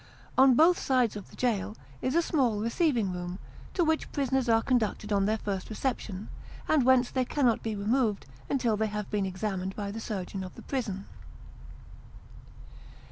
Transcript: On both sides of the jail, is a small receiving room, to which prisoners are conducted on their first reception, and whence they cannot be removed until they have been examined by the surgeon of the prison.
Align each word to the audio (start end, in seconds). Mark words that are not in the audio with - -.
On 0.35 0.55
both 0.55 0.79
sides 0.79 1.15
of 1.15 1.29
the 1.29 1.35
jail, 1.35 1.77
is 2.01 2.15
a 2.15 2.23
small 2.23 2.59
receiving 2.59 3.13
room, 3.13 3.37
to 3.75 3.83
which 3.83 4.11
prisoners 4.11 4.49
are 4.49 4.63
conducted 4.63 5.13
on 5.13 5.25
their 5.27 5.37
first 5.37 5.69
reception, 5.69 6.27
and 6.67 6.83
whence 6.83 7.11
they 7.11 7.23
cannot 7.23 7.61
be 7.61 7.75
removed 7.75 8.25
until 8.49 8.75
they 8.75 8.87
have 8.87 9.11
been 9.11 9.27
examined 9.27 9.75
by 9.75 9.91
the 9.91 9.99
surgeon 10.01 10.43
of 10.43 10.55
the 10.55 10.63
prison. 10.63 11.05